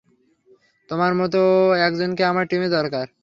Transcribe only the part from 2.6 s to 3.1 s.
দরকার।